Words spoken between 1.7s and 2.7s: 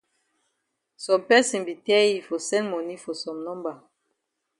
tell yi for send